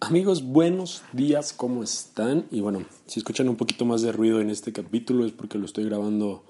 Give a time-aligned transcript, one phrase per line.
[0.00, 2.46] Amigos, buenos días, ¿cómo están?
[2.50, 5.66] Y bueno, si escuchan un poquito más de ruido en este capítulo es porque lo
[5.66, 6.44] estoy grabando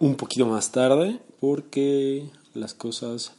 [0.00, 3.32] un poquito más tarde, porque las cosas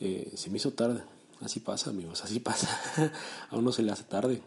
[0.00, 1.02] eh, se me hizo tarde.
[1.40, 2.68] Así pasa, amigos, así pasa.
[3.50, 4.42] A uno se le hace tarde.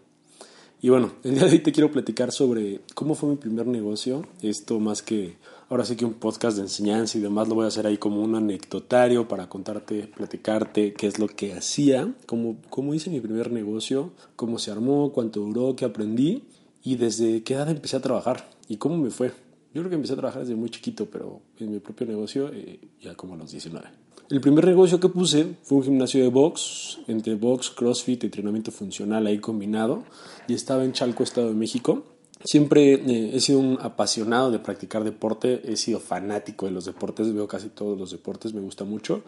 [0.86, 4.22] Y bueno, el día de hoy te quiero platicar sobre cómo fue mi primer negocio.
[4.44, 5.36] Esto más que
[5.68, 8.22] ahora sí que un podcast de enseñanza y demás lo voy a hacer ahí como
[8.22, 13.52] un anecdotario para contarte, platicarte qué es lo que hacía, cómo, cómo hice mi primer
[13.52, 16.44] negocio, cómo se armó, cuánto duró, qué aprendí
[16.84, 19.30] y desde qué edad empecé a trabajar y cómo me fue.
[19.74, 22.80] Yo creo que empecé a trabajar desde muy chiquito, pero en mi propio negocio eh,
[23.02, 24.05] ya como a los 19.
[24.28, 29.28] El primer negocio que puse fue un gimnasio de box, entre box, crossfit entrenamiento funcional
[29.28, 30.04] ahí combinado,
[30.48, 32.04] y estaba en Chalco, Estado de México.
[32.44, 37.32] Siempre eh, he sido un apasionado de practicar deporte, he sido fanático de los deportes,
[37.36, 39.22] veo casi todos los deportes, me gusta mucho.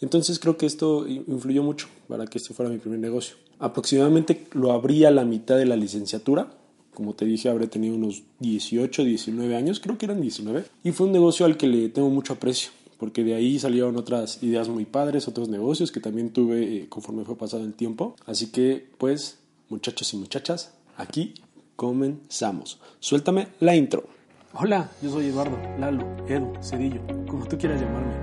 [0.00, 3.36] Entonces creo que esto influyó mucho para que este fuera mi primer negocio.
[3.58, 6.48] Aproximadamente lo abrí a la mitad de la licenciatura.
[6.94, 10.64] Como te dije, habré tenido unos 18, 19 años, creo que eran 19.
[10.84, 14.42] Y fue un negocio al que le tengo mucho aprecio porque de ahí salieron otras
[14.42, 18.16] ideas muy padres, otros negocios que también tuve eh, conforme fue pasado el tiempo.
[18.26, 21.34] Así que, pues, muchachos y muchachas, aquí
[21.76, 22.80] comenzamos.
[22.98, 24.04] Suéltame la intro.
[24.52, 28.14] Hola, yo soy Eduardo, Lalo, Edu, Cedillo, como tú quieras llamarme.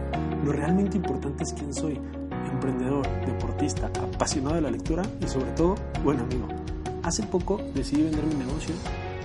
[0.43, 1.97] Lo realmente importante es quién soy.
[2.51, 6.47] Emprendedor, deportista, apasionado de la lectura y sobre todo, buen amigo.
[7.03, 8.73] Hace poco decidí vender mi negocio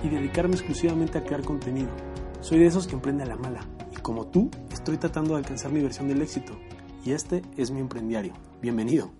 [0.03, 1.89] y dedicarme exclusivamente a crear contenido.
[2.39, 3.65] Soy de esos que emprende a la mala
[3.99, 6.53] como tú, estoy tratando de alcanzar mi versión del éxito.
[7.05, 8.33] Y este es mi emprendiario.
[8.61, 9.11] Bienvenido.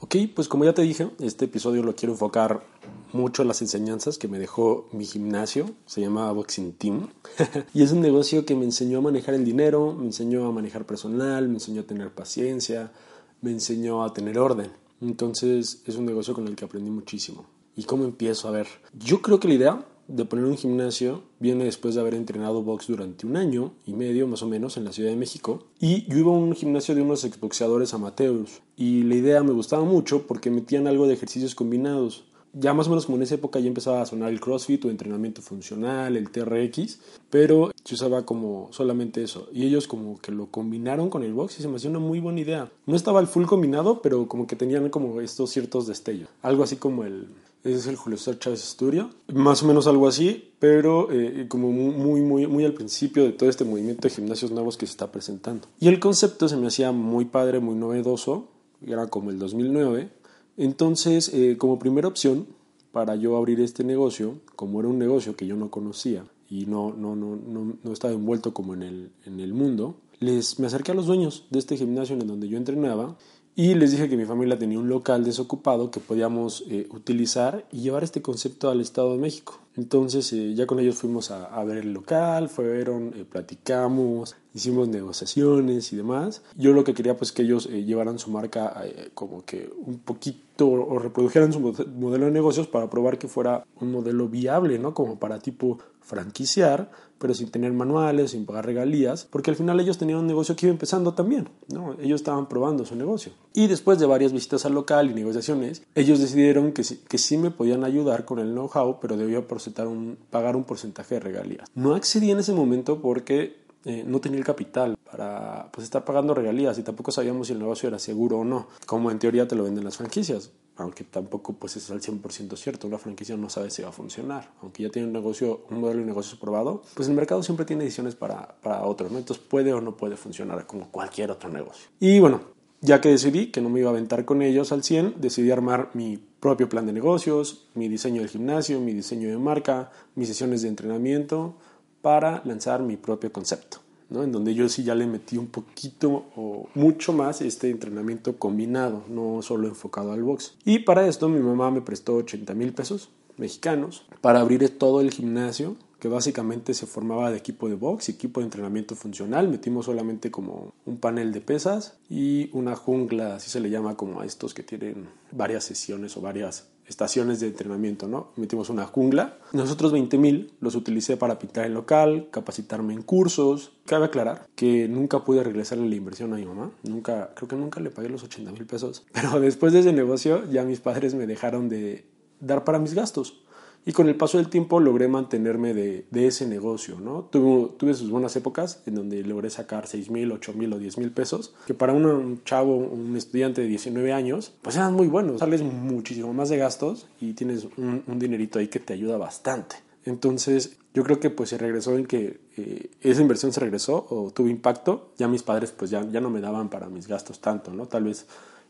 [0.00, 2.64] Ok, pues como ya te dije, este episodio lo quiero enfocar
[3.12, 7.08] mucho en las enseñanzas que me dejó mi gimnasio, se llama Boxing Team,
[7.74, 10.84] y es un negocio que me enseñó a manejar el dinero, me enseñó a manejar
[10.86, 12.92] personal, me enseñó a tener paciencia,
[13.40, 14.70] me enseñó a tener orden.
[15.00, 17.46] Entonces es un negocio con el que aprendí muchísimo.
[17.74, 18.48] ¿Y cómo empiezo?
[18.48, 22.14] A ver, yo creo que la idea de poner un gimnasio viene después de haber
[22.14, 25.64] entrenado box durante un año y medio más o menos en la Ciudad de México
[25.78, 29.84] y yo iba a un gimnasio de unos exboxeadores amateurs y la idea me gustaba
[29.84, 33.60] mucho porque metían algo de ejercicios combinados ya más o menos como en esa época
[33.60, 36.98] ya empezaba a sonar el CrossFit o entrenamiento funcional, el TRX,
[37.30, 39.48] pero se usaba como solamente eso.
[39.52, 42.20] Y ellos como que lo combinaron con el box y se me hacía una muy
[42.20, 42.70] buena idea.
[42.86, 46.28] No estaba el full combinado, pero como que tenían como estos ciertos destellos.
[46.42, 47.28] Algo así como el...
[47.64, 52.22] Es el Julio César Chávez Studio, más o menos algo así, pero eh, como muy,
[52.22, 55.68] muy, muy al principio de todo este movimiento de gimnasios nuevos que se está presentando.
[55.80, 58.48] Y el concepto se me hacía muy padre, muy novedoso,
[58.86, 60.10] era como el 2009,
[60.58, 62.46] entonces, eh, como primera opción
[62.90, 66.92] para yo abrir este negocio, como era un negocio que yo no conocía y no,
[66.92, 70.90] no, no, no, no estaba envuelto como en el, en el mundo, les, me acerqué
[70.92, 73.16] a los dueños de este gimnasio en donde yo entrenaba
[73.58, 77.80] y les dije que mi familia tenía un local desocupado que podíamos eh, utilizar y
[77.80, 79.58] llevar este concepto al Estado de México.
[79.76, 85.96] Entonces eh, ya con ellos fuimos a, ver el local, fueron, platicamos, hicimos negociaciones y
[85.96, 86.42] demás.
[86.56, 88.80] Yo lo que quería pues que ellos llevaran su marca
[89.14, 93.90] como que un poquito o reprodujeran su modelo de negocios para probar que fuera un
[93.90, 94.94] modelo viable, ¿no?
[94.94, 99.98] Como para tipo franquiciar, pero sin tener manuales, sin pagar regalías, porque al final ellos
[99.98, 101.96] tenían un negocio que iba empezando también, ¿no?
[102.00, 103.32] Ellos estaban probando su negocio.
[103.54, 107.36] Y después de varias visitas al local y negociaciones, ellos decidieron que sí, que sí
[107.36, 109.42] me podían ayudar con el know-how, pero debía
[109.86, 111.68] un, pagar un porcentaje de regalías.
[111.74, 116.34] No accedí en ese momento porque eh, no tenía el capital para pues, estar pagando
[116.34, 119.56] regalías y tampoco sabíamos si el negocio era seguro o no, como en teoría te
[119.56, 123.70] lo venden las franquicias, aunque tampoco pues es al 100% cierto, una franquicia no sabe
[123.70, 127.08] si va a funcionar, aunque ya tiene un negocio, un modelo de negocio probado, pues
[127.08, 129.18] el mercado siempre tiene decisiones para, para otro, ¿no?
[129.48, 131.88] puede o no puede funcionar como cualquier otro negocio.
[132.00, 132.40] Y bueno,
[132.80, 135.90] ya que decidí que no me iba a aventar con ellos al 100, decidí armar
[135.94, 140.62] mi propio plan de negocios, mi diseño del gimnasio, mi diseño de marca, mis sesiones
[140.62, 141.56] de entrenamiento,
[142.02, 143.78] para lanzar mi propio concepto,
[144.10, 144.22] ¿no?
[144.22, 149.04] en donde yo sí ya le metí un poquito o mucho más este entrenamiento combinado,
[149.08, 150.54] no solo enfocado al box.
[150.64, 155.10] Y para esto mi mamá me prestó 80 mil pesos, mexicanos para abrir todo el
[155.10, 159.48] gimnasio que básicamente se formaba de equipo de box equipo de entrenamiento funcional.
[159.48, 164.20] Metimos solamente como un panel de pesas y una jungla, así se le llama como
[164.20, 168.32] a estos que tienen varias sesiones o varias estaciones de entrenamiento, ¿no?
[168.36, 169.38] Metimos una jungla.
[169.52, 173.72] Nosotros 20 mil los utilicé para pintar el local, capacitarme en cursos.
[173.86, 176.70] Cabe aclarar que nunca pude regresarle la inversión a mi mamá.
[176.82, 179.04] Nunca, creo que nunca le pagué los 80 mil pesos.
[179.12, 182.06] Pero después de ese negocio ya mis padres me dejaron de
[182.40, 183.42] dar para mis gastos.
[183.88, 187.22] Y con el paso del tiempo logré mantenerme de, ese negocio, ¿no?
[187.22, 190.98] Tuve, tuve, sus buenas épocas en donde logré sacar 6 mil, 8 mil o 10
[190.98, 195.40] mil pesos, que para un chavo, un estudiante de 19 años, pues eran muy buenos.
[195.40, 199.76] Sales muchísimo más de gastos y tienes un, dinerito ahí que te ayuda bastante.
[200.04, 204.30] Entonces, yo creo que pues se regresó en que eh, esa inversión se regresó o
[204.32, 205.12] tuvo impacto.
[205.16, 207.86] Ya mis padres pues ya, ya no me daban para mis gastos tanto, ¿no?
[207.86, 208.26] Tal vez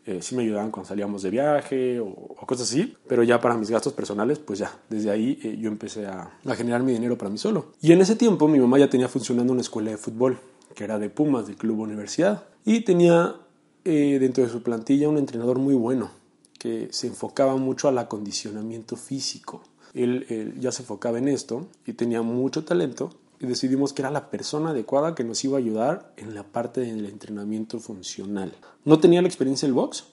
[0.09, 3.69] eh, sí me ayudaban cuando salíamos de viaje o, cosas así, pero ya para mis
[3.69, 7.37] gastos personales, pues ya, desde ahí eh, yo empecé a, generar mi dinero para mí
[7.37, 7.73] solo.
[7.83, 10.39] Y en ese tiempo mi mamá ya tenía funcionando una escuela de fútbol,
[10.75, 13.37] que era de Pumas, del Club Universidad, y tenía
[13.85, 16.11] eh, dentro de su plantilla un entrenador muy bueno,
[16.59, 19.63] que se enfocaba mucho al acondicionamiento físico.
[19.93, 24.11] Él, él ya se enfocaba en esto y tenía mucho talento y decidimos que era
[24.11, 28.53] la persona adecuada que nos iba a ayudar en la parte del entrenamiento funcional.
[28.85, 30.05] No tenía la experiencia del box,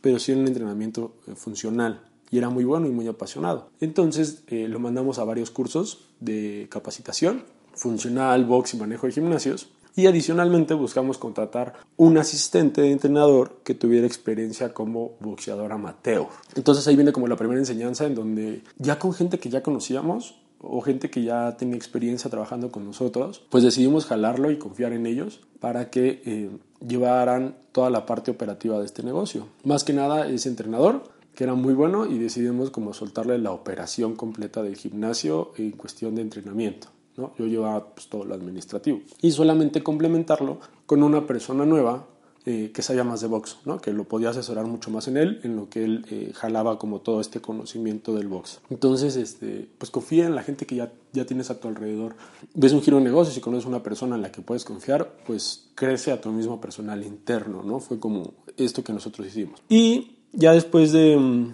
[0.00, 3.70] pero sí en el entrenamiento eh, funcional y era muy bueno y muy apasionado.
[3.80, 7.44] Entonces eh, lo mandamos a varios cursos de capacitación
[7.74, 9.68] funcional, box y manejo de gimnasios.
[9.96, 16.28] Y adicionalmente buscamos contratar un asistente de entrenador que tuviera experiencia como boxeador amateur.
[16.54, 20.39] Entonces ahí viene como la primera enseñanza en donde ya con gente que ya conocíamos
[20.62, 25.06] o gente que ya tenía experiencia trabajando con nosotros, pues decidimos jalarlo y confiar en
[25.06, 26.50] ellos para que eh,
[26.86, 29.46] llevaran toda la parte operativa de este negocio.
[29.64, 31.04] Más que nada ese entrenador,
[31.34, 36.14] que era muy bueno y decidimos como soltarle la operación completa del gimnasio en cuestión
[36.14, 36.88] de entrenamiento.
[37.16, 37.32] ¿no?
[37.38, 42.06] Yo llevaba pues, todo lo administrativo y solamente complementarlo con una persona nueva
[42.46, 43.82] eh, que sabía más de box, ¿no?
[43.82, 47.00] que lo podía asesorar mucho más en él, en lo que él eh, jalaba como
[47.00, 48.62] todo este conocimiento del box.
[48.70, 52.16] Entonces, este, pues confía en la gente que ya, ya tienes a tu alrededor.
[52.54, 55.68] Ves un giro de negocio, si conoces una persona en la que puedes confiar, pues
[55.74, 57.78] crece a tu mismo personal interno, ¿no?
[57.78, 59.60] Fue como esto que nosotros hicimos.
[59.68, 61.52] Y ya después de mm,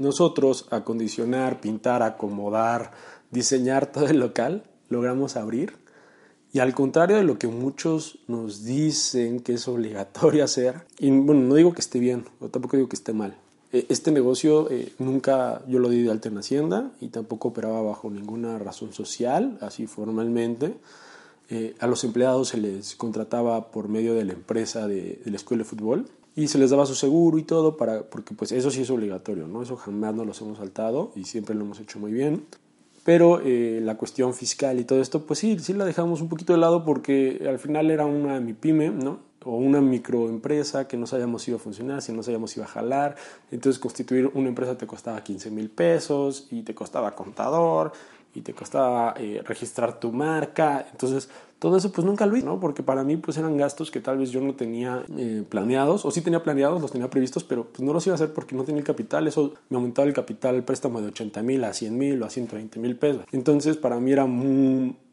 [0.00, 2.92] nosotros acondicionar, pintar, acomodar,
[3.32, 5.83] diseñar todo el local, logramos abrir
[6.54, 11.40] y al contrario de lo que muchos nos dicen que es obligatorio hacer, y bueno,
[11.40, 13.36] no digo que esté bien, o tampoco digo que esté mal.
[13.72, 17.82] E, este negocio eh, nunca yo lo di de alta en Hacienda y tampoco operaba
[17.82, 20.76] bajo ninguna razón social, así formalmente.
[21.50, 25.36] Eh, a los empleados se les contrataba por medio de la empresa de, de, la
[25.36, 28.70] escuela de fútbol y se les daba su seguro y todo para porque pues eso
[28.70, 31.98] sí es obligatorio no eso jamás nos los hemos saltado y siempre lo hemos hecho
[31.98, 32.46] muy bien
[33.04, 36.54] pero eh, la cuestión fiscal y todo esto, pues sí, sí la dejamos un poquito
[36.54, 39.20] de lado porque al final era una MIPYME, ¿no?
[39.44, 43.16] O una microempresa que no sabíamos iba a funcionar, si no sabíamos iba a jalar.
[43.50, 47.92] Entonces constituir una empresa te costaba 15 mil pesos y te costaba contador
[48.34, 50.86] y te costaba eh, registrar tu marca.
[50.90, 51.28] Entonces,
[51.58, 52.60] todo eso pues nunca lo hice, ¿no?
[52.60, 56.10] Porque para mí pues eran gastos que tal vez yo no tenía eh, planeados, o
[56.10, 58.64] sí tenía planeados, los tenía previstos, pero pues no los iba a hacer porque no
[58.64, 59.26] tenía el capital.
[59.26, 62.30] Eso me aumentaba el capital, el préstamo de 80 mil a 100 mil o a
[62.30, 63.24] 120 mil pesos.
[63.32, 64.26] Entonces, para mí era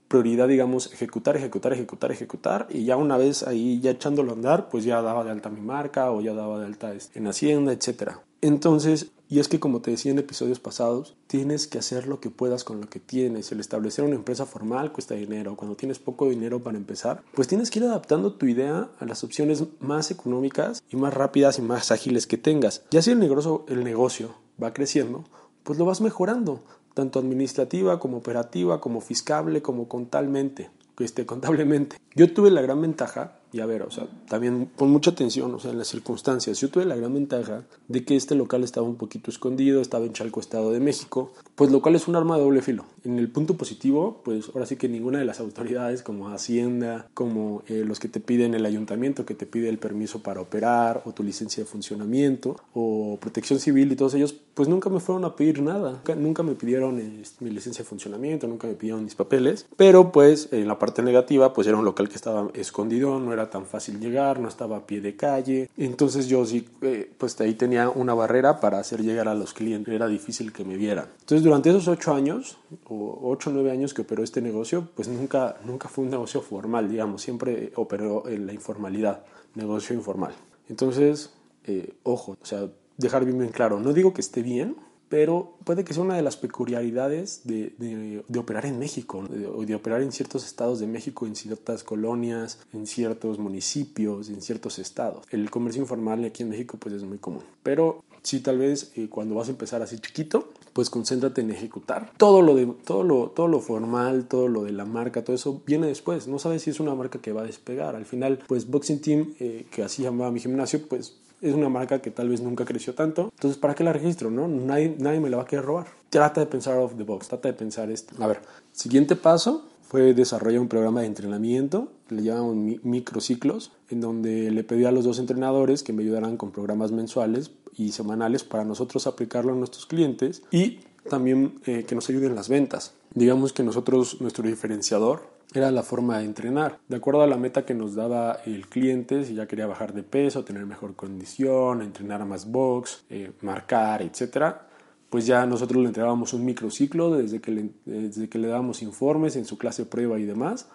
[0.07, 4.67] prioridad, digamos, ejecutar, ejecutar, ejecutar, ejecutar, y ya una vez ahí ya echándolo a andar,
[4.67, 7.71] pues ya daba de alta mi marca o ya daba de alta este, en Hacienda,
[7.71, 8.19] etcétera.
[8.41, 12.29] Entonces, y es que como te decía en episodios pasados, tienes que hacer lo que
[12.29, 13.51] puedas con lo que tienes.
[13.51, 15.55] El establecer una empresa formal cuesta dinero.
[15.55, 19.23] Cuando tienes poco dinero para empezar, pues tienes que ir adaptando tu idea a las
[19.23, 22.83] opciones más económicas y más rápidas y más ágiles que tengas.
[22.91, 25.23] Ya si el negocio, el negocio va creciendo,
[25.63, 26.61] pues lo vas mejorando,
[26.93, 30.71] tanto administrativa como operativa, como fiscable, como contablemente.
[30.99, 31.97] Este, contablemente.
[32.15, 35.59] Yo tuve la gran ventaja y a ver, o sea, también pon mucha atención, o
[35.59, 36.59] sea, en las circunstancias.
[36.59, 40.13] Yo tuve la gran ventaja de que este local estaba un poquito escondido, estaba en
[40.13, 42.85] Chalco, Estado de México, pues lo cual es un arma de doble filo.
[43.03, 47.63] En el punto positivo, pues ahora sí que ninguna de las autoridades como Hacienda, como
[47.67, 51.11] eh, los que te piden el ayuntamiento, que te pide el permiso para operar, o
[51.11, 55.35] tu licencia de funcionamiento, o protección civil y todos ellos, pues nunca me fueron a
[55.35, 56.01] pedir nada.
[56.15, 60.49] Nunca, me pidieron este, mi licencia de funcionamiento, nunca me pidieron mis papeles, pero pues
[60.51, 63.99] en la parte negativa, pues era un local que estaba escondido, no era tan fácil
[63.99, 65.69] llegar, no estaba a pie de calle.
[65.77, 69.93] Entonces yo sí, eh, pues ahí tenía una barrera para hacer llegar a los clientes.
[69.93, 71.07] Era difícil que me vieran.
[71.21, 72.57] Entonces durante esos ocho años,
[72.87, 76.41] o ocho o nueve años que operó este negocio, pues nunca, nunca fue un negocio
[76.41, 77.21] formal, digamos.
[77.21, 79.23] Siempre operó en la informalidad,
[79.55, 80.33] negocio informal.
[80.69, 81.31] Entonces,
[81.65, 82.67] eh, ojo, o sea,
[82.97, 84.75] dejar bien, bien claro, no digo que esté bien,
[85.11, 89.75] pero puede que sea una de las peculiaridades de, de, operar en México o de,
[89.75, 95.25] operar en ciertos estados de México, en ciertas colonias, en ciertos municipios, en ciertos estados.
[95.29, 99.09] El comercio informal aquí en México pues es muy común, pero sí tal vez eh,
[99.09, 102.13] cuando vas a empezar así chiquito, pues concéntrate en ejecutar.
[102.15, 105.61] Todo lo, de, todo, lo, todo lo formal, todo lo de la marca, todo eso
[105.65, 106.29] viene después.
[106.29, 107.97] No sabes si es una marca que va a despegar.
[107.97, 112.01] Al final, pues Boxing Team, eh, que así llamaba mi gimnasio, pues es una marca
[112.01, 113.31] que tal vez nunca creció tanto.
[113.35, 114.29] Entonces, ¿para qué la registro?
[114.31, 114.47] No?
[114.47, 115.87] Nadie, nadie me la va a querer robar.
[116.09, 118.15] Trata de pensar off the box, trata de pensar esto.
[118.23, 124.49] A ver, siguiente paso fue desarrollar un programa de entrenamiento, le llamamos microciclos, en donde
[124.49, 128.63] le pedí a los dos entrenadores que me ayudaran con programas mensuales y semanales para
[128.63, 130.79] nosotros aplicarlo a nuestros clientes y
[131.09, 132.93] también eh, que nos ayuden las ventas.
[133.13, 136.79] Digamos que nosotros, nuestro diferenciador era la forma de entrenar.
[136.87, 140.03] De acuerdo a la meta que nos daba el cliente, si ya quería bajar de
[140.03, 144.67] peso, tener mejor condición, entrenar más box, eh, marcar, etcétera,
[145.09, 149.35] pues ya nosotros le entregábamos un microciclo desde que le, desde que le dábamos informes
[149.35, 150.69] en su clase prueba y demás,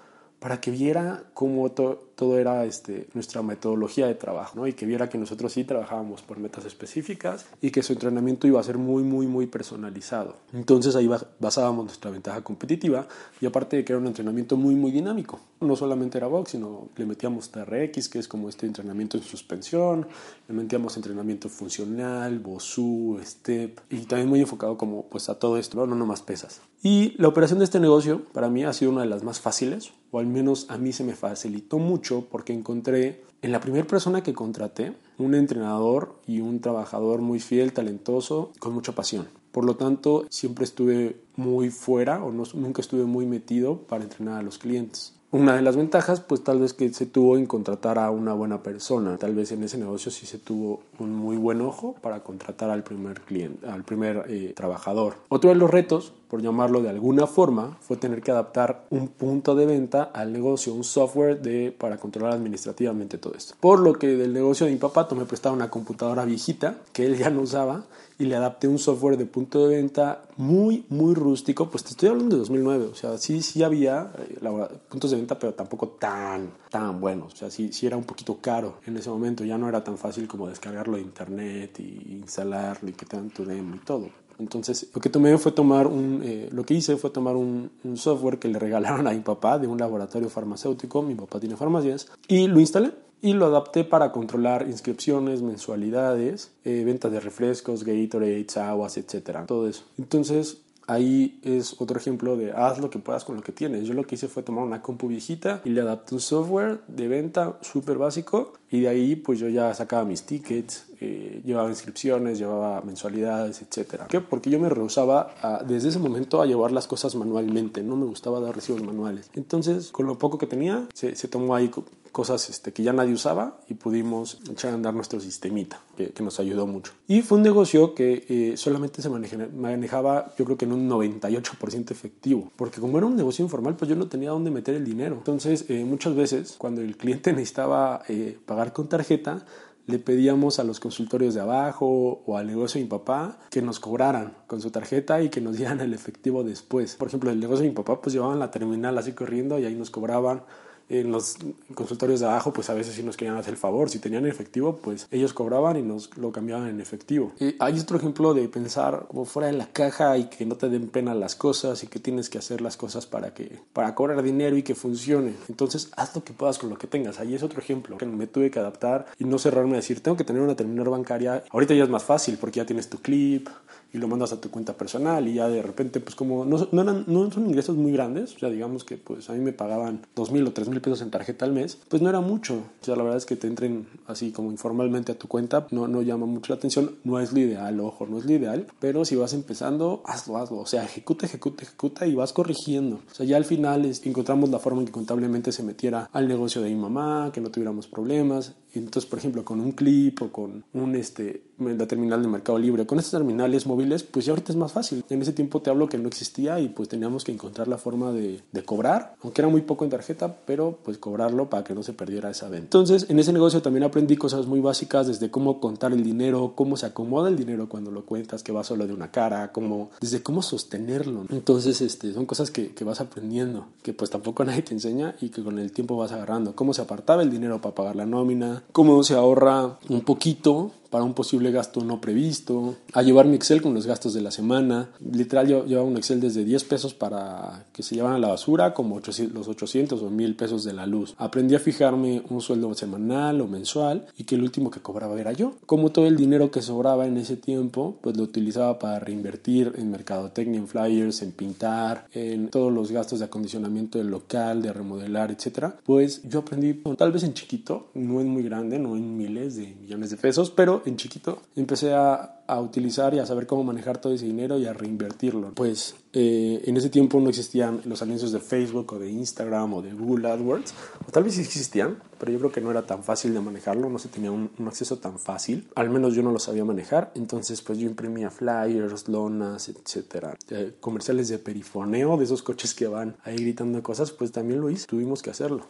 [0.47, 4.69] para que viera cómo todo era este, nuestra metodología de trabajo, ¿no?
[4.69, 8.61] Y que viera que nosotros sí trabajábamos por metas específicas y que su entrenamiento iba
[8.61, 10.37] a ser muy, muy, muy personalizado.
[10.53, 11.11] Entonces ahí
[11.41, 13.09] basábamos nuestra ventaja competitiva
[13.41, 15.41] y aparte de que era un entrenamiento muy, muy dinámico.
[15.61, 20.07] No solamente era box, sino le metíamos TRX, que es como este entrenamiento en suspensión,
[20.47, 25.85] le metíamos entrenamiento funcional, BOSU, STEP y también muy enfocado como pues a todo esto,
[25.85, 26.61] no, no más pesas.
[26.89, 29.91] Y la operación de este negocio para mí ha sido una de las más fáciles,
[30.13, 34.23] o al menos a mí se me facilitó mucho porque encontré en la primera persona
[34.23, 39.27] que contraté un entrenador y un trabajador muy fiel, talentoso, con mucha pasión.
[39.51, 44.39] Por lo tanto, siempre estuve muy fuera o no, nunca estuve muy metido para entrenar
[44.39, 45.17] a los clientes.
[45.33, 48.63] Una de las ventajas, pues tal vez que se tuvo en contratar a una buena
[48.63, 49.19] persona.
[49.19, 52.85] Tal vez en ese negocio sí se tuvo un muy buen ojo para contratar al
[52.85, 55.17] primer cliente, al primer eh, trabajador.
[55.29, 59.55] Otro de los retos por llamarlo de alguna forma, fue tener que adaptar un punto
[59.55, 63.55] de venta al negocio, un software de, para controlar administrativamente todo esto.
[63.61, 67.17] Por lo que del negocio de mi papá me prestaba una computadora viejita que él
[67.17, 67.85] ya no usaba
[68.19, 71.69] y le adapté un software de punto de venta muy, muy rústico.
[71.69, 75.39] Pues te estoy hablando de 2009, o sea, sí, sí había eh, puntos de venta,
[75.39, 77.35] pero tampoco tan, tan buenos.
[77.35, 79.45] O sea, sí, sí era un poquito caro en ese momento.
[79.45, 83.31] Ya no era tan fácil como descargarlo de internet y instalarlo y que te dan
[83.31, 84.09] tu demo y todo.
[84.39, 88.39] Entonces, lo que tomé fue tomar un, eh, lo que hice fue tomar un, software
[88.39, 92.47] que le regalaron a mi papá de un laboratorio farmacéutico, mi papá tiene farmacias, y
[92.47, 98.99] lo instalé y lo adapté para controlar inscripciones, mensualidades, eh, ventas de refrescos, Gatorades, aguas,
[98.99, 99.85] etcétera, todo eso.
[99.99, 103.87] Entonces, ahí es otro ejemplo de haz lo que puedas con lo que tienes.
[103.87, 107.09] Yo lo que hice fue tomar una compu viejita y le adapté un software de
[107.09, 112.39] venta súper básico y de ahí pues yo ya sacaba mis tickets, eh, llevaba inscripciones,
[112.39, 114.03] llevaba mensualidades, etc.
[114.09, 114.21] ¿Qué?
[114.21, 118.41] Porque yo me rehusaba desde ese momento a llevar las cosas manualmente, no me gustaba
[118.41, 119.31] dar recibos manuales.
[119.35, 121.71] Entonces con lo poco que tenía se, se tomó ahí
[122.17, 126.41] cosas este, que ya nadie usaba y pudimos echar a andar nuestro sistemita, que, nos
[126.41, 126.93] ayudó mucho.
[127.07, 131.91] Y fue un negocio que eh, solamente se manejaba, yo creo que en un 98%
[131.91, 135.17] efectivo, porque como era un negocio informal, pues yo no tenía dónde meter el dinero.
[135.17, 139.45] Entonces, eh, muchas veces, cuando el cliente necesitaba eh, pagar con tarjeta,
[139.85, 143.81] le pedíamos a los consultorios de abajo o al negocio de mi papá que nos
[143.81, 146.97] cobraran con su tarjeta y que nos dieran el efectivo después.
[146.97, 149.75] Por ejemplo, el negocio de mi papá pues llevaban la terminal así corriendo y ahí
[149.75, 150.45] nos cobraban
[150.89, 151.37] en los
[151.75, 153.91] consultorios de abajo, pues a veces sí nos querían hacer el favor.
[153.91, 157.33] Si tenían efectivo, pues ellos cobraban y nos lo cambiaban en efectivo.
[157.41, 160.69] Y hay otro ejemplo de pensar como fuera de la caja y que no te
[160.69, 164.23] den pena las cosas y que tienes que hacer las cosas para que para cobrar
[164.23, 165.35] dinero y que funcione.
[165.49, 167.19] Entonces, haz lo que puedas con lo que tengas.
[167.21, 170.17] Ahí es otro ejemplo que me tuve que adaptar y no cerrarme a decir, tengo
[170.17, 171.45] que tener una terminal bancaria.
[171.51, 173.49] Ahorita ya es más fácil porque ya tienes tu clip,
[173.97, 176.83] y lo mandas a tu cuenta personal y ya de repente pues como no, no,
[176.83, 180.07] eran, no son ingresos muy grandes, o sea digamos que pues a mí me pagaban
[180.15, 182.85] dos mil o tres mil pesos en tarjeta al mes, pues no era mucho, o
[182.85, 186.03] sea la verdad es que te entren así como informalmente a tu cuenta no, no
[186.03, 189.17] llama mucho la atención, no es lo ideal, ojo, no es lo ideal, pero si
[189.17, 193.37] vas empezando, hazlo, hazlo, o sea ejecuta, ejecuta, ejecuta y vas corrigiendo, o sea ya
[193.37, 197.31] al final encontramos la forma en que contablemente se metiera al negocio de mi mamá,
[197.33, 201.87] que no tuviéramos problemas, entonces, por ejemplo, con un clip o con un, este, la
[201.87, 205.05] terminal de Mercado Libre, con estos terminales móviles, pues ya ahorita es más fácil.
[205.11, 208.13] En ese tiempo te hablo que no existía y pues teníamos que encontrar la forma
[208.13, 211.83] de, de cobrar, aunque era muy poco en tarjeta, pero pues cobrarlo para que no
[211.83, 212.65] se perdiera esa venta.
[212.65, 216.77] Entonces, en ese negocio también aprendí cosas muy básicas, desde cómo contar el dinero, cómo
[216.77, 220.23] se acomoda el dinero cuando lo cuentas, que va solo de una cara, cómo, desde
[220.23, 221.25] cómo sostenerlo.
[221.31, 225.31] Entonces, este, son cosas que, que vas aprendiendo, que pues tampoco nadie te enseña y
[225.31, 226.55] que con el tiempo vas agarrando.
[226.55, 231.05] Cómo se apartaba el dinero para pagar la nómina, cómo se ahorra un poquito para
[231.05, 234.89] un posible gasto no previsto, a llevar mi Excel con los gastos de la semana.
[235.13, 238.73] Literal, yo llevaba un Excel desde 10 pesos para que se llevan a la basura,
[238.73, 241.15] como los 800 o 1000 pesos de la luz.
[241.19, 245.33] Aprendí a fijarme un sueldo semanal o mensual y que el último que cobraba era
[245.33, 245.53] yo.
[245.67, 249.91] Como todo el dinero que sobraba en ese tiempo, pues lo utilizaba para reinvertir en
[249.91, 255.31] mercadotecnia, en flyers, en pintar, en todos los gastos de acondicionamiento del local, de remodelar,
[255.31, 255.77] etcétera.
[255.85, 259.77] Pues yo aprendí, tal vez en chiquito, no en muy grande, no en miles de
[259.79, 263.99] millones de pesos, pero en chiquito empecé a, a utilizar y a saber cómo manejar
[263.99, 265.53] todo ese dinero y a reinvertirlo.
[265.55, 269.83] Pues eh, en ese tiempo no existían los anuncios de Facebook o de Instagram o
[269.83, 270.73] de Google AdWords,
[271.07, 273.99] o tal vez existían, pero yo creo que no era tan fácil de manejarlo, no
[273.99, 277.79] se tenía un, acceso tan fácil, al menos yo no lo sabía manejar, entonces pues
[277.79, 283.37] yo imprimía flyers, lonas, etcétera, eh, comerciales de perifoneo, de esos coches que van ahí
[283.37, 285.67] gritando cosas, pues también lo hice, tuvimos que hacerlo.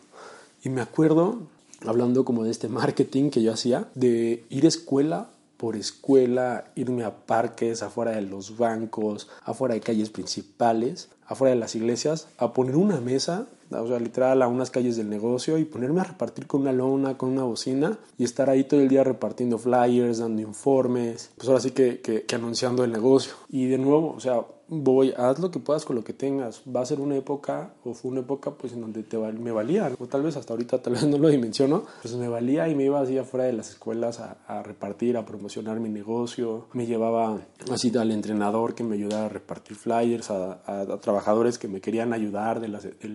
[0.63, 1.41] Y me acuerdo,
[1.85, 7.05] hablando como de este marketing que yo hacía, de ir a escuela por escuela, irme
[7.05, 12.53] a parques, afuera de los bancos, afuera de calles principales, afuera de las iglesias, a
[12.53, 16.47] poner una mesa, o sea, literal a unas calles del negocio y ponerme a repartir
[16.47, 20.43] con una lona, con una bocina y estar ahí todo el día repartiendo flyers, dando
[20.43, 23.33] informes, pues ahora sí que, que, que anunciando el negocio.
[23.49, 26.63] Y de nuevo, o sea, voy, haz lo que puedas con lo que tengas.
[26.65, 29.93] Va a ser una época, o fue una época, pues en donde te, me valía,
[29.99, 32.85] o tal vez hasta ahorita, tal vez no lo dimensiono, pues me valía y me
[32.85, 36.67] iba así afuera de las escuelas a, repartir, a promocionar mi negocio.
[36.73, 37.39] Me llevaba
[37.71, 40.61] así al entrenador que me ayudaba a repartir flyers, a,
[41.01, 42.73] trabajadores que me querían ayudar del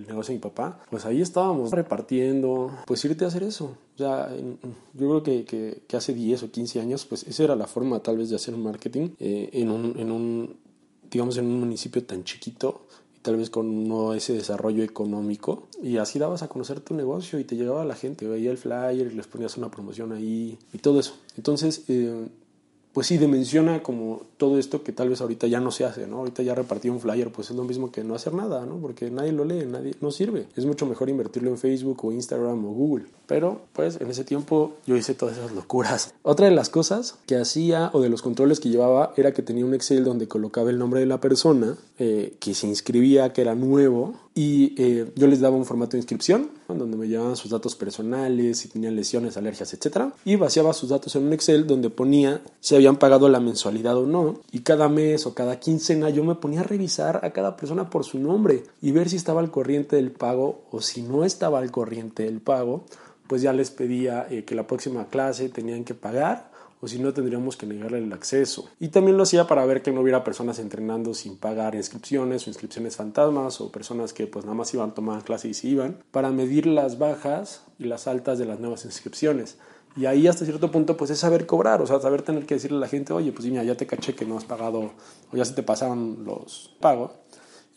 [0.07, 0.79] negocio de mi papá.
[0.89, 3.77] Pues ahí estábamos repartiendo, pues irte a hacer eso.
[3.97, 4.29] Ya,
[4.93, 5.45] yo creo que,
[5.87, 8.55] que, hace 10 o 15 años, pues esa era la forma tal vez de hacer
[8.55, 10.55] un marketing eh, en, un, en un
[11.11, 15.67] digamos, en un municipio tan chiquito y tal vez con no ese desarrollo económico.
[15.83, 19.11] Y así dabas a conocer tu negocio y te llegaba la gente, veía el flyer
[19.11, 21.15] y les ponías una promoción ahí y todo eso.
[21.37, 22.27] Entonces, eh,
[22.93, 26.17] pues sí dimensiona como todo esto que tal vez ahorita ya no se hace, ¿no?
[26.17, 28.77] Ahorita ya repartir un flyer pues es lo mismo que no hacer nada, ¿no?
[28.77, 30.47] Porque nadie lo lee, nadie, no sirve.
[30.55, 33.05] Es mucho mejor invertirlo en Facebook o Instagram o Google.
[33.27, 36.13] Pero pues en ese tiempo yo hice todas esas locuras.
[36.21, 39.65] Otra de las cosas que hacía o de los controles que llevaba era que tenía
[39.65, 43.55] un Excel donde colocaba el nombre de la persona eh, que se inscribía, que era
[43.55, 47.75] nuevo, y eh, yo les daba un formato de inscripción donde me llevaban sus datos
[47.75, 50.13] personales, si tenían lesiones, alergias, etc.
[50.23, 54.05] Y vaciaba sus datos en un Excel donde ponía si habían pagado la mensualidad o
[54.05, 54.39] no.
[54.51, 58.05] Y cada mes o cada quincena yo me ponía a revisar a cada persona por
[58.05, 61.71] su nombre y ver si estaba al corriente del pago o si no estaba al
[61.71, 62.85] corriente del pago,
[63.27, 66.50] pues ya les pedía eh, que la próxima clase tenían que pagar
[66.81, 68.69] o si no tendríamos que negarle el acceso.
[68.79, 72.49] Y también lo hacía para ver que no hubiera personas entrenando sin pagar inscripciones o
[72.49, 76.03] inscripciones fantasmas o personas que pues nada más iban a tomar clase y se iban,
[76.11, 79.57] para medir las bajas y las altas de las nuevas inscripciones.
[79.95, 82.77] Y ahí hasta cierto punto pues es saber cobrar, o sea, saber tener que decirle
[82.77, 84.91] a la gente, oye, pues mira, ya te caché que no has pagado
[85.31, 87.11] o ya se te pasaron los pagos.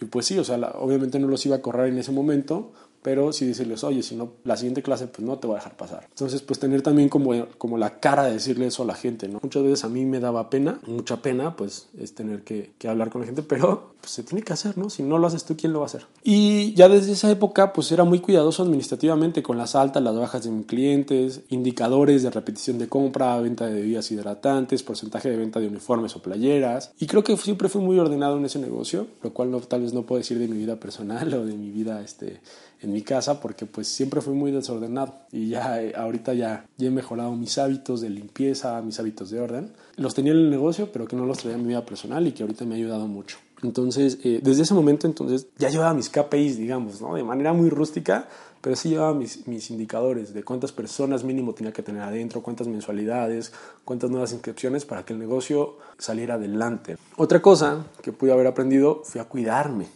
[0.01, 2.73] Y pues sí, o sea, obviamente no los iba a correr en ese momento,
[3.05, 5.77] pero si decirles, oye, si no, la siguiente clase, pues no te voy a dejar
[5.77, 6.07] pasar.
[6.09, 9.41] Entonces, pues tener también como, como la cara de decirle eso a la gente, ¿no?
[9.43, 13.11] Muchas veces a mí me daba pena, mucha pena, pues es tener que, que hablar
[13.11, 14.89] con la gente, pero pues se tiene que hacer, ¿no?
[14.89, 16.07] Si no lo haces tú, ¿quién lo va a hacer?
[16.23, 20.45] Y ya desde esa época, pues era muy cuidadoso administrativamente con las altas, las bajas
[20.45, 25.61] de mis clientes, indicadores de repetición de compra, venta de bebidas hidratantes, porcentaje de venta
[25.61, 26.93] de uniformes o playeras.
[26.99, 29.93] Y creo que siempre fui muy ordenado en ese negocio, lo cual no, tal vez
[29.93, 32.41] no puedo decir de mi vida personal o de mi vida este,
[32.83, 36.89] en mi casa porque pues siempre fui muy desordenado y ya eh, ahorita ya, ya
[36.89, 39.73] he mejorado mis hábitos de limpieza, mis hábitos de orden.
[39.97, 42.33] Los tenía en el negocio pero que no los traía en mi vida personal y
[42.33, 43.37] que ahorita me ha ayudado mucho.
[43.63, 47.15] Entonces, eh, desde ese momento entonces ya llevaba mis KPIs, digamos, ¿no?
[47.15, 48.29] De manera muy rústica,
[48.61, 52.69] pero sí llevaba mis, mis indicadores de cuántas personas mínimo tenía que tener adentro, cuántas
[52.69, 53.53] mensualidades,
[53.85, 56.97] cuántas nuevas inscripciones para que el negocio saliera adelante.
[57.17, 59.87] Otra cosa que pude haber aprendido fue a cuidarme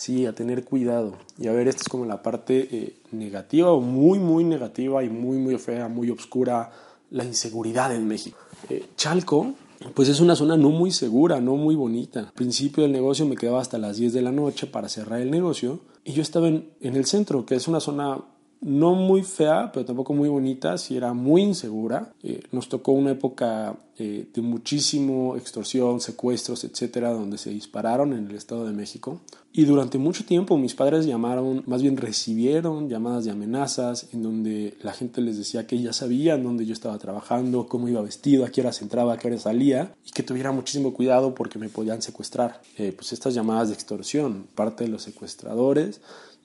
[0.00, 1.12] Sí, a tener cuidado.
[1.38, 5.10] Y a ver, esta es como la parte eh, negativa o muy, muy negativa y
[5.10, 6.72] muy, muy fea, muy oscura,
[7.10, 8.38] la inseguridad en México.
[8.70, 9.52] Eh, Chalco,
[9.92, 12.20] pues es una zona no muy segura, no muy bonita.
[12.20, 15.30] Al principio del negocio me quedaba hasta las 10 de la noche para cerrar el
[15.30, 18.24] negocio y yo estaba en, en el centro, que es una zona
[18.60, 22.12] no muy fea, pero tampoco muy bonita, sí era muy insegura.
[22.22, 28.28] Eh, nos tocó una época eh, de muchísimo extorsión, secuestros, etcétera, donde se dispararon en
[28.28, 29.20] el Estado de México.
[29.52, 34.76] Y durante mucho tiempo mis padres llamaron, más bien recibieron llamadas de amenazas en donde
[34.82, 38.50] la gente les decía que ya sabían dónde yo estaba trabajando, cómo iba vestido, a
[38.50, 42.00] qué horas entraba, a qué horas salía y que tuviera muchísimo cuidado porque me podían
[42.00, 42.60] secuestrar.
[42.78, 46.00] Eh, pues estas llamadas de extorsión, parte de los secuestradores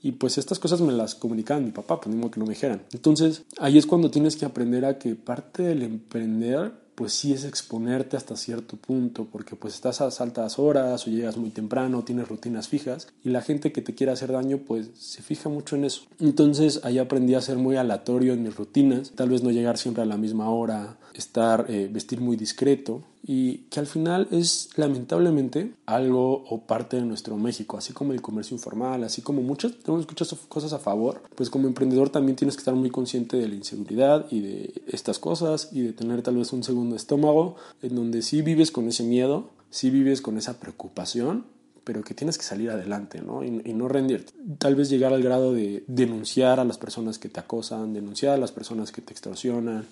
[0.06, 2.84] y pues estas cosas me las comunicaban mi papá, pues mismo que no me dijeran.
[2.94, 7.44] Entonces ahí es cuando tienes que aprender a que parte del emprender pues sí es
[7.44, 12.28] exponerte hasta cierto punto, porque pues estás a altas horas o llegas muy temprano, tienes
[12.28, 15.86] rutinas fijas y la gente que te quiere hacer daño pues se fija mucho en
[15.86, 16.04] eso.
[16.20, 20.04] Entonces ahí aprendí a ser muy aleatorio en mis rutinas, tal vez no llegar siempre
[20.04, 25.74] a la misma hora, estar, eh, vestir muy discreto y que al final es lamentablemente
[25.86, 30.08] algo o parte de nuestro México, así como el comercio informal, así como muchas, tenemos
[30.08, 33.56] muchas cosas a favor, pues como emprendedor también tienes que estar muy consciente de la
[33.56, 38.22] inseguridad y de estas cosas y de tener tal vez un segundo estómago en donde
[38.22, 41.46] sí vives con ese miedo, sí vives con esa preocupación,
[41.84, 43.44] pero que tienes que salir adelante, ¿no?
[43.44, 44.34] Y, y, no rendirte.
[44.58, 48.38] Tal vez llegar al grado de denunciar a las personas que te acosan, denunciar a
[48.38, 49.86] las personas que te extorsionan,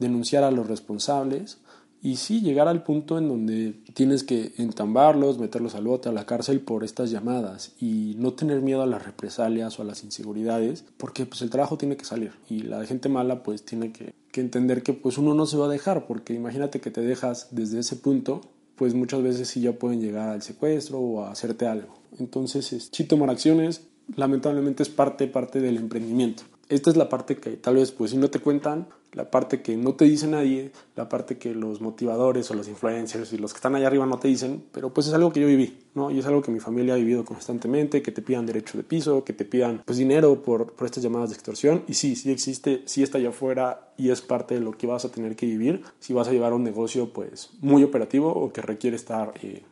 [0.00, 1.58] denunciar a los responsables
[2.02, 6.24] y sí llegar al punto en donde tienes que entambarlos, meterlos al bote, a la
[6.24, 10.84] cárcel por estas llamadas y no tener miedo a las represalias o a las inseguridades,
[10.96, 14.82] porque pues el trabajo tiene que salir y la gente mala pues tiene que, entender
[14.82, 17.96] que pues uno no se va a dejar, porque imagínate que te dejas desde ese
[17.96, 18.40] punto,
[18.76, 21.98] pues muchas veces sí ya pueden llegar al secuestro o a hacerte algo.
[22.18, 23.82] Entonces, es, sí tomar acciones,
[24.16, 26.44] lamentablemente es parte, parte del emprendimiento.
[26.70, 29.76] Esta es la parte que tal vez pues si no te cuentan, la parte que
[29.76, 33.56] no te dice nadie, la parte que los motivadores o los influencers y los que
[33.56, 36.12] están allá arriba no te dicen, pero pues es algo que yo viví, ¿no?
[36.12, 39.24] Y es algo que mi familia ha vivido constantemente, que te pidan derecho de piso,
[39.24, 41.82] que te pidan pues dinero por, por estas llamadas de extorsión.
[41.88, 45.04] Y sí, sí existe, sí está allá afuera y es parte de lo que vas
[45.04, 48.62] a tener que vivir si vas a llevar un negocio pues muy operativo o que
[48.62, 49.64] requiere estar eh,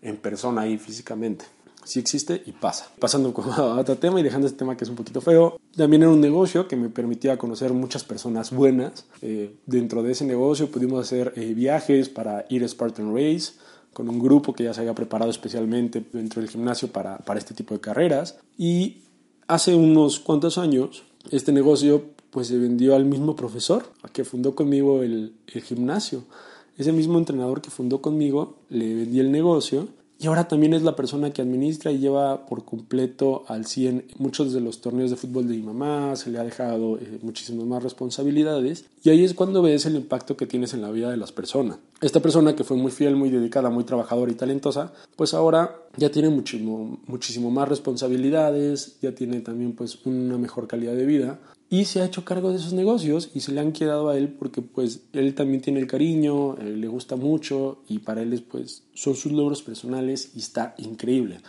[0.00, 1.55] en persona ahí físicamente
[1.86, 2.90] sí existe y pasa.
[2.98, 6.10] Pasando a otro tema y dejando este tema que es un poquito feo, también era
[6.10, 9.06] un negocio que me permitía conocer muchas personas buenas.
[9.22, 13.52] Eh, dentro de ese negocio pudimos hacer eh, viajes para ir a Spartan Race
[13.92, 17.54] con un grupo que ya se había preparado especialmente dentro del gimnasio para, para este
[17.54, 18.38] tipo de carreras.
[18.58, 18.98] Y
[19.46, 25.02] hace unos cuantos años este negocio pues se vendió al mismo profesor que fundó conmigo
[25.02, 26.24] el, el gimnasio.
[26.76, 30.96] Ese mismo entrenador que fundó conmigo le vendí el negocio y ahora también es la
[30.96, 35.46] persona que administra y lleva por completo al 100 muchos de los torneos de fútbol
[35.46, 39.60] de mi mamá, se le ha dejado eh, muchísimas más responsabilidades y ahí es cuando
[39.60, 41.78] ves el impacto que tienes en la vida de las personas.
[42.00, 46.10] Esta persona que fue muy fiel, muy dedicada, muy trabajadora y talentosa, pues ahora ya
[46.10, 51.84] tiene muchísimo, muchísimo más responsabilidades, ya tiene también pues una mejor calidad de vida y
[51.86, 54.62] se ha hecho cargo de esos negocios y se le han quedado a él porque
[54.62, 59.16] pues él también tiene el cariño, eh, le gusta mucho y para él pues son
[59.16, 61.40] sus logros personales y está increíble.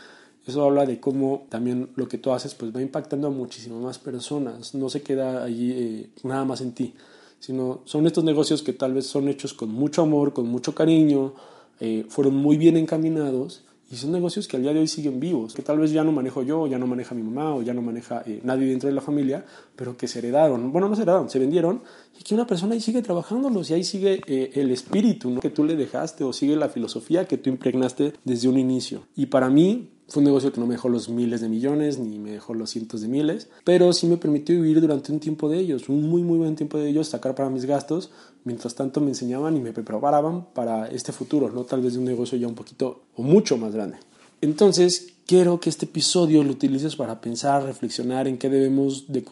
[0.48, 4.00] Eso habla de cómo también lo que tú haces pues va impactando a muchísimas más
[4.00, 6.94] personas, no se queda allí eh, nada más en ti,
[7.40, 11.34] sino son estos negocios que tal vez son hechos con mucho amor, con mucho cariño,
[11.80, 15.54] eh, fueron muy bien encaminados y son negocios que al día de hoy siguen vivos,
[15.54, 17.82] que tal vez ya no manejo yo, ya no maneja mi mamá, o ya no
[17.82, 19.46] maneja eh, nadie dentro de la familia,
[19.76, 20.72] pero que se heredaron.
[20.72, 21.82] Bueno, no se heredaron, se vendieron,
[22.20, 25.40] y que una persona ahí sigue trabajándolos, y ahí sigue eh, el espíritu ¿no?
[25.40, 29.04] que tú le dejaste, o sigue la filosofía que tú impregnaste desde un inicio.
[29.16, 32.18] Y para mí, fue un negocio que no me dejó los miles de millones, ni
[32.18, 35.60] me dejó los cientos de miles, pero sí me permitió vivir durante un tiempo de
[35.60, 38.10] ellos, un muy, muy buen tiempo de ellos, sacar para mis gastos.
[38.46, 42.06] Mientras tanto me enseñaban y me preparaban para este futuro, no tal vez de un
[42.06, 43.98] negocio ya un poquito o mucho más grande.
[44.40, 49.24] Entonces, quiero que este episodio lo utilices para pensar, reflexionar en qué debemos de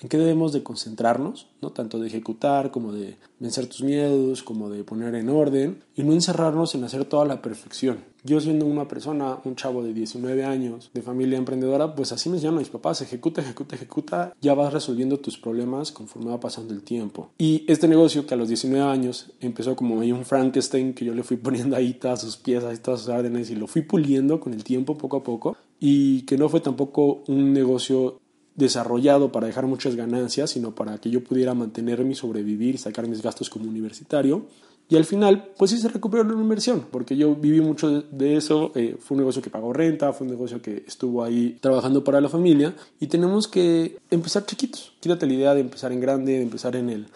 [0.00, 1.70] en qué debemos de concentrarnos, ¿no?
[1.70, 6.12] tanto de ejecutar como de vencer tus miedos, como de poner en orden y no
[6.12, 7.98] encerrarnos en hacer toda la perfección.
[8.24, 12.38] Yo siendo una persona, un chavo de 19 años, de familia emprendedora, pues así me
[12.38, 16.82] llaman mis papás, ejecuta, ejecuta, ejecuta, ya vas resolviendo tus problemas conforme va pasando el
[16.82, 17.30] tiempo.
[17.38, 21.22] Y este negocio que a los 19 años empezó como un Frankenstein, que yo le
[21.22, 24.64] fui poniendo ahí todas sus piezas, todas sus órdenes y lo fui puliendo con el
[24.64, 28.20] tiempo poco a poco y que no fue tampoco un negocio
[28.58, 33.06] desarrollado para dejar muchas ganancias, sino para que yo pudiera mantenerme y sobrevivir y sacar
[33.06, 34.46] mis gastos como universitario.
[34.90, 38.72] Y al final, pues sí se recuperó la inversión, porque yo viví mucho de eso,
[38.74, 42.20] eh, fue un negocio que pagó renta, fue un negocio que estuvo ahí trabajando para
[42.20, 44.94] la familia y tenemos que empezar chiquitos.
[44.98, 47.06] Quítate la idea de empezar en grande, de empezar en el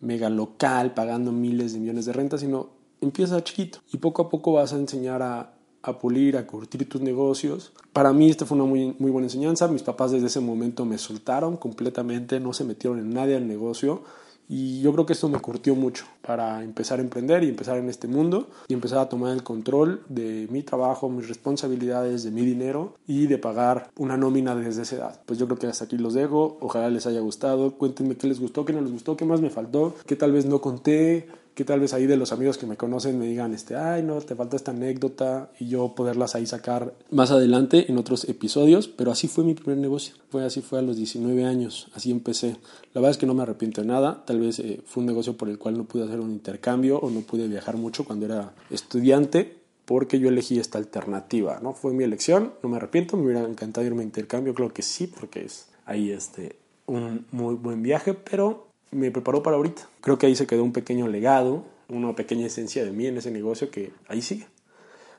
[0.00, 2.68] mega local, pagando miles de millones de renta, sino
[3.00, 7.00] empieza chiquito y poco a poco vas a enseñar a, a pulir, a curtir tus
[7.00, 7.72] negocios.
[7.92, 9.68] Para mí esta fue una muy, muy buena enseñanza.
[9.68, 14.02] Mis papás desde ese momento me soltaron completamente, no se metieron en nadie al negocio.
[14.48, 17.88] Y yo creo que esto me curtió mucho para empezar a emprender y empezar en
[17.88, 22.42] este mundo y empezar a tomar el control de mi trabajo, mis responsabilidades, de mi
[22.42, 25.20] dinero y de pagar una nómina desde esa edad.
[25.24, 26.58] Pues yo creo que hasta aquí los dejo.
[26.60, 27.78] Ojalá les haya gustado.
[27.78, 30.44] Cuéntenme qué les gustó, qué no les gustó, qué más me faltó, qué tal vez
[30.44, 33.76] no conté, que tal vez ahí de los amigos que me conocen me digan, este,
[33.76, 38.28] ay, no, te falta esta anécdota y yo poderlas ahí sacar más adelante en otros
[38.28, 42.10] episodios, pero así fue mi primer negocio, fue así fue a los 19 años, así
[42.10, 42.56] empecé.
[42.94, 45.36] La verdad es que no me arrepiento de nada, tal vez eh, fue un negocio
[45.36, 48.54] por el cual no pude hacer un intercambio o no pude viajar mucho cuando era
[48.70, 51.74] estudiante, porque yo elegí esta alternativa, ¿no?
[51.74, 55.06] Fue mi elección, no me arrepiento, me hubiera encantado irme a intercambio, creo que sí,
[55.06, 59.88] porque es ahí este, un muy buen viaje, pero me preparó para ahorita.
[60.00, 63.30] Creo que ahí se quedó un pequeño legado, una pequeña esencia de mí en ese
[63.30, 64.46] negocio que ahí sigue.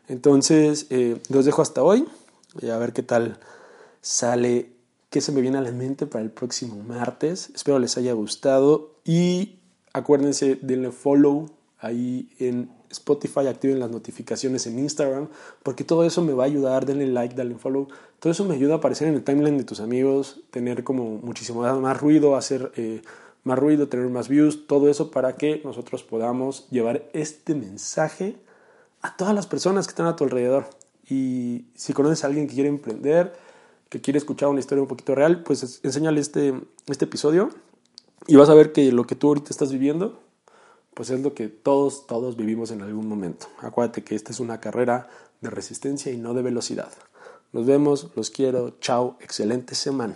[0.07, 2.05] Entonces, eh, los dejo hasta hoy,
[2.61, 3.39] y a ver qué tal
[4.01, 4.69] sale,
[5.09, 7.51] qué se me viene a la mente para el próximo martes.
[7.55, 9.59] Espero les haya gustado y
[9.93, 15.27] acuérdense, denle follow ahí en Spotify, activen las notificaciones en Instagram,
[15.63, 17.87] porque todo eso me va a ayudar, denle like, denle follow,
[18.19, 21.61] todo eso me ayuda a aparecer en el timeline de tus amigos, tener como muchísimo
[21.61, 23.01] más ruido, hacer eh,
[23.43, 28.37] más ruido, tener más views, todo eso para que nosotros podamos llevar este mensaje
[29.01, 30.65] a todas las personas que están a tu alrededor.
[31.09, 33.33] Y si conoces a alguien que quiere emprender,
[33.89, 36.53] que quiere escuchar una historia un poquito real, pues enséñale este,
[36.87, 37.49] este episodio
[38.27, 40.23] y vas a ver que lo que tú ahorita estás viviendo
[40.93, 43.47] pues es lo que todos, todos vivimos en algún momento.
[43.59, 45.09] Acuérdate que esta es una carrera
[45.41, 46.91] de resistencia y no de velocidad.
[47.51, 50.15] Nos vemos, los quiero, chao, excelente semana.